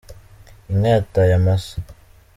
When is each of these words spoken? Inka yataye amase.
Inka 0.71 0.89
yataye 0.95 1.31
amase. 1.39 1.75